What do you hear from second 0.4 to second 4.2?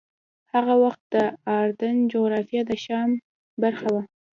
هغه وخت د اردن جغرافیه د شام برخه وه.